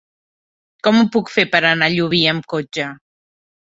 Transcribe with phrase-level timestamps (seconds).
[0.87, 2.93] Com ho puc fer per anar a Llubí amb cotxe?